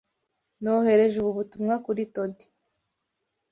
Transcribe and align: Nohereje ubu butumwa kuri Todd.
Nohereje 0.63 1.15
ubu 1.19 1.31
butumwa 1.37 1.75
kuri 1.85 2.01
Todd. 2.13 2.35